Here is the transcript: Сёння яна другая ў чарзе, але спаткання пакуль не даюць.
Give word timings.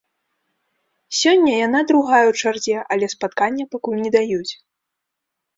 Сёння 1.19 1.53
яна 1.67 1.81
другая 1.91 2.21
ў 2.21 2.33
чарзе, 2.41 2.77
але 2.97 3.05
спаткання 3.15 3.63
пакуль 3.77 4.03
не 4.07 4.11
даюць. 4.17 4.49